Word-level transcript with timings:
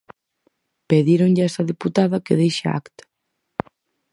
Pedíronlle 0.89 1.43
a 1.43 1.49
esa 1.49 1.67
deputada 1.71 2.23
que 2.25 2.37
deixe 2.41 2.63
a 2.67 2.75
acta. 2.81 3.03